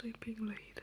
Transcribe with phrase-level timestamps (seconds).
[0.00, 0.80] sleeping late.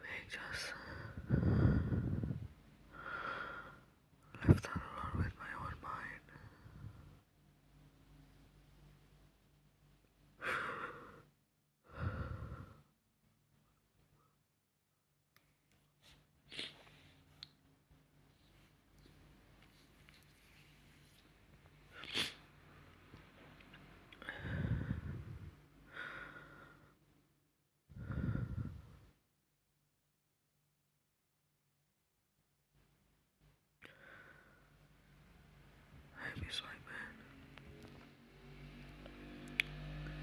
[0.00, 0.72] We just
[4.48, 4.68] left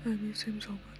[0.03, 0.90] 那你先走吧